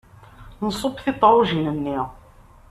[0.67, 1.99] Nṣubb tiṭṛujin-nni.